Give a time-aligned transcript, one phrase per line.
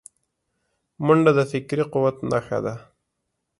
[1.05, 2.73] منډه د فکري قوت نښه ده